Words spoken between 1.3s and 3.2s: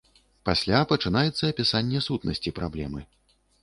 апісанне сутнасці праблемы.